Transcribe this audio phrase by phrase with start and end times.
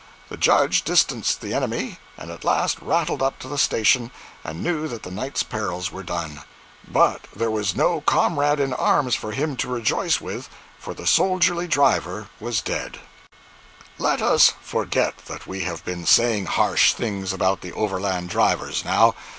[0.29, 4.09] The Judge distanced the enemy and at last rattled up to the station
[4.43, 6.41] and knew that the night's perils were done;
[6.87, 11.67] but there was no comrade in arms for him to rejoice with, for the soldierly
[11.67, 12.93] driver was dead.
[13.99, 18.31] 148.jpg (43K) Let us forget that we have been saying harsh things about the Overland
[18.31, 19.13] drivers, now.